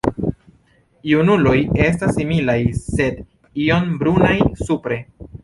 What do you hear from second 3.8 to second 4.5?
brunaj